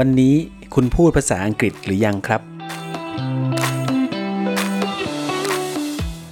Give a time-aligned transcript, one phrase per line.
[0.00, 0.34] วันนี้
[0.74, 2.40] คุณพูดภาษาอังกฤษหรือยังครับ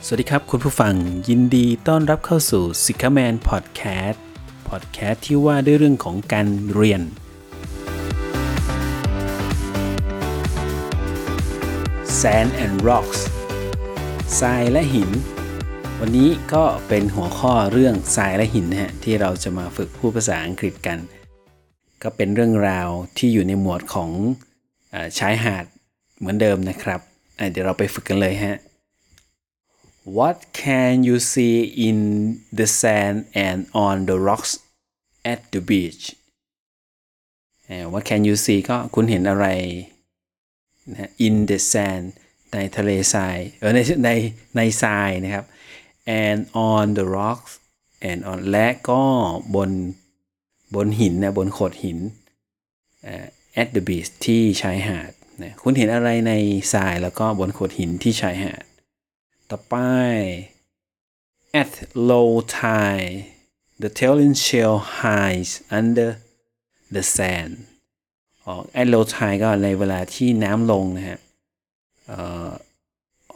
[0.06, 0.94] สวัสดีครับคุณผู้ฟัง
[1.28, 4.18] ยินดีต้อนรับเข้าสู่ s i k a m a n Podcast
[4.68, 7.02] Podcast ที่ว่าด้วยเรื่องของการเรียน
[12.20, 13.20] Sand and Rocks
[14.40, 15.10] ทรายและหิน
[16.00, 21.00] วันนี้ก็เป็นหัวข้อเรื่องทรายและหินนะฮะที่เราจะมาฝึกพูดภาษาอังกฤษกัน
[22.04, 24.10] ก็เป็นเรื่องราวที่อยู่ในหมวดของ
[24.94, 25.64] อชายหาด
[26.18, 27.00] เหมือนเดิมนะครับ
[27.50, 28.58] เดี๋ยวเราไปฝึกกันเลยฮะ
[30.16, 31.56] What can you see
[31.88, 31.98] in
[32.58, 33.16] the sand
[33.46, 34.52] and on the rocks
[35.32, 36.04] at the beach
[37.92, 39.46] What can you see ก็คุณเห็นอะไร
[40.92, 42.04] นะ in the sand
[42.52, 44.10] ในทะเลทราย เออในใน
[44.56, 45.44] ในทรายนะครับ
[46.22, 46.38] and
[46.70, 47.52] on the rocks
[48.08, 49.02] and on และก็
[49.54, 49.70] บน
[50.74, 51.98] บนหินนะบนโขดหิน
[53.60, 56.32] at the beach ที่ชายหาดนะคุณเห็นอะไรใน
[56.72, 58.64] ทรายแล้วก็บนโขดหินที่ชายหาด
[59.50, 59.74] ต่อไป
[61.60, 61.72] at
[62.10, 63.16] low tide
[63.82, 66.10] the tailing shell hides under
[66.94, 67.54] the sand
[68.46, 71.18] ออก at low tide ก็ในเวลาที่น้ำลงนะฮะ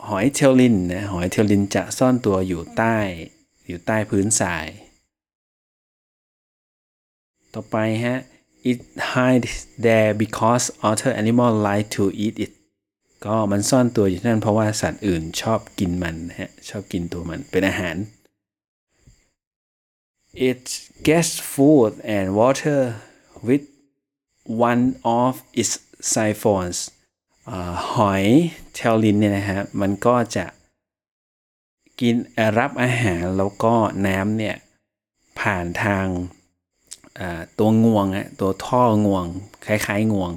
[0.08, 2.96] หอยเทลลินนะหอยเทลลินจะซ่อนตัวอยู่ใต้
[3.66, 4.66] อยู่ใต้พื้นทราย
[7.54, 8.18] ต่อไปฮะ
[8.70, 8.80] it
[9.12, 9.54] hides
[9.84, 12.52] there because other animal like to eat it
[13.24, 17.96] ก็มันซ่อนตัวอยู่นั่นเพราะว่าสัตว์อื่นชอบกินมันฮะ ชอบกินตัวมันเป็นอาหาร
[20.48, 20.62] it
[21.08, 22.80] gets food and water
[23.48, 23.64] with
[24.70, 24.84] one
[25.20, 25.72] of its
[26.12, 26.78] siphons
[27.94, 28.24] หอย
[28.74, 30.46] เทลลินเนี่ยนะฮะ มันก็จะ
[32.00, 32.16] กิน
[32.58, 33.74] รับอาหารแล้วก็
[34.06, 34.56] น้ำเนี่ย
[35.40, 36.06] ผ่านทาง
[37.58, 39.24] ตัวงวงอะตัวท่องวง
[39.66, 40.32] คล้ายๆงวง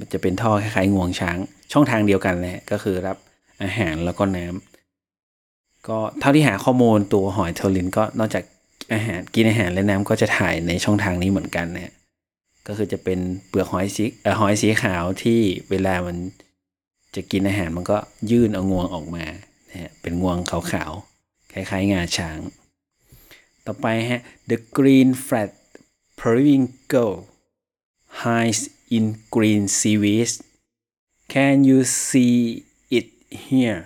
[0.00, 1.38] มันจะเป็นท่อคล้ายๆงวงช้าง
[1.72, 3.16] ช่องทางเดียวกันเลยก็คือรับ
[3.62, 8.44] อาหารแล้วก็น้ำก็เท่าที่หาข้อมูลตัวหอยเทอรินก็นอกจาก
[8.92, 11.92] อาหารกินอาหารและน้ำก็จะถ่ายในช่องทางนี้เหมือนกันนะ
[12.66, 13.18] ก็คือจะเป็น
[13.48, 14.04] เปลือกหอยสี
[14.40, 15.40] หอยสีขาวที่
[15.70, 16.16] เวลามัน
[17.14, 17.98] จะกินอาหารมันก็
[18.30, 19.24] ยื่นเอางวงออกมา
[19.70, 22.38] นะเป็นงวงขาวๆคล้ายๆงาช้าง
[23.66, 25.50] ต่อไปฮะ the green flat
[26.20, 27.14] periwinkle
[28.22, 28.60] hides
[28.96, 30.30] in green seaweed
[31.32, 32.36] can you see
[32.98, 33.06] it
[33.46, 33.80] here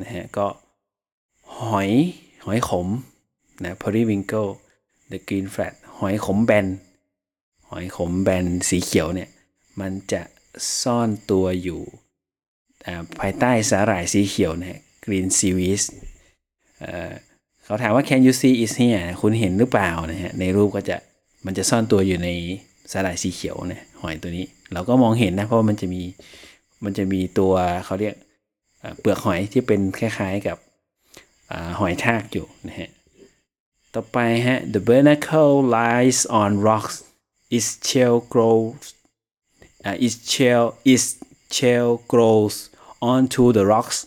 [0.00, 0.46] นะฮะก็
[1.60, 1.90] หอย
[2.44, 2.88] หอยขม
[3.64, 4.50] นะ periwinkle
[5.10, 6.66] the green flat หอยขมแบน
[7.70, 9.30] หอยขมแบนสีเขียวเนี่ย
[9.80, 10.22] มันจะ
[10.80, 11.80] ซ่อนตัวอยู่
[13.18, 15.82] ภายใต้สาหร่ายสีเขียวนะ green seaweed
[17.64, 20.96] เขาถามว่า can you see it here คุณเห็นหรือเปล่านะฮะ ในรูปก็จะ
[21.46, 22.28] มันจะซ่อนตัวอยู่ใน
[22.92, 26.02] สาหร่ายสีเขียวเนะหอยตัวนี้ เราก็มองเห็นนะเพราะมันจะมี
[26.84, 27.52] มันจะมีตัว
[27.84, 28.14] เขาเรียก
[29.00, 30.58] เปลือกหอยที่เป็นคล้ายๆกับ
[31.80, 32.90] หอยทากอยู่นะฮะ
[33.94, 36.96] ต่อไปฮะ the barnacle lies on rocks
[37.56, 38.84] its shell grows
[39.86, 41.06] uh, its shell its
[41.56, 42.56] shell grows
[43.12, 43.98] onto the rocks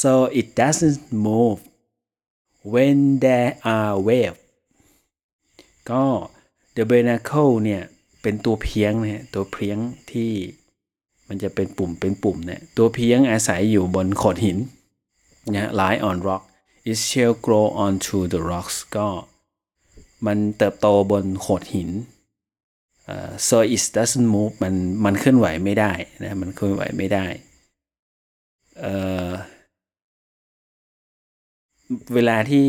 [0.00, 1.58] so it doesn't move
[2.72, 4.40] when there are waves
[5.90, 6.04] ก็
[6.76, 7.82] The Barnacle เนี่ย
[8.22, 9.76] เป็นตัวเพียงนะตัวเพียง
[10.10, 10.30] ที่
[11.28, 14.58] มันจะเป็นปุ่มเป็นปุ่มเนี่ยตัวเพียงอาศัยอยู่บนโขดหิน
[15.54, 16.42] นะ lie on rock
[16.90, 19.08] it shall grow onto the rocks ก็
[20.26, 21.90] มันเติบโตบนโขดหิน
[23.12, 27.26] uh, so it doesn't move มันมันเคลื่อนไหวไม่ได้นะมันเคลื่อนไหวไม่ได้
[28.90, 29.30] uh,
[32.14, 32.68] เวลาที่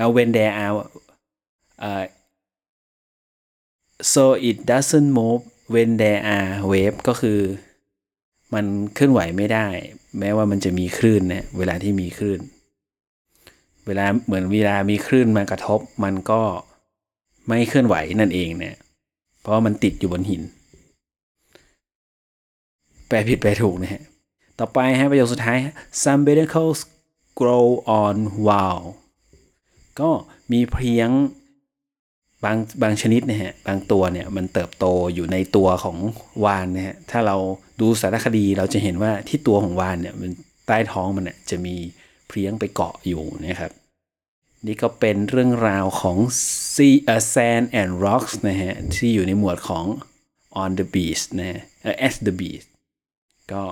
[0.00, 0.74] uh, when there are
[1.86, 2.04] uh,
[4.12, 5.42] so it doesn't move
[5.74, 7.40] when there are wave ก็คือ
[8.54, 9.66] มันเคลื่อนไหวไม่ได้
[10.18, 12.40] แม้ว่ามันจะมีคลื่นเนะเวลาที่มีคลื่น
[13.86, 16.42] เวลาเหมือนเวลามีคลื่นมากระทบ มันก็
[17.48, 18.76] ไม่เคลื่อนไหวนั่นเองเนี่ย
[19.40, 20.42] เพราะมันติดอยู่บนหิน
[23.08, 24.02] แปลผิดแปลถูกนะฮะ
[24.58, 25.58] ต่อไปฮะประโยคสุดท้าย
[26.02, 26.80] some barnacles
[27.40, 27.66] grow
[28.02, 28.16] on
[28.46, 28.82] wall
[30.00, 30.10] ก็
[30.52, 31.10] มีเพียง
[32.46, 35.96] บางบางชนิดนะฮะบางตัวเนี่ยมันเติบโตอยู่ในตัวของ
[36.44, 37.36] วานนะฮะถ้าเรา
[37.80, 40.30] ดูสารคดีเราจะเห็นว่าที่ตัวของวานเนี่ยมัน
[40.66, 41.76] ใต้ท้องมันเนี่ยจะมี
[42.28, 43.70] เพลี้ยงไปเกาะอยู่นะครับ
[44.66, 46.16] นี่ก็เป็นเรื่องราวของ
[46.74, 49.84] sea uh, sand and rocks นะฮะที่อยู่ในหมวดของ
[50.62, 51.60] on the beach นะ
[52.06, 52.66] at the beach
[53.52, 53.62] ก็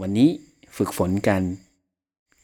[0.00, 0.28] วันนี้
[0.76, 1.42] ฝึกฝนกัน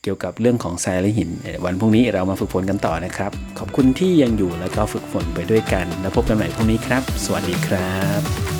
[0.07, 1.31] กี่ยวกับเรื่องของทรายและหิน
[1.65, 8.56] วันพรุ่งนี้เรามาฝึกฝนกันต่อนะครับ ขอบคุณที่ยังอยู่แล้วก็ฝึกฝนไปด้วยกัน แล้วพบกันใหม่พรุ่งนี้ครับ สวัสดีครับ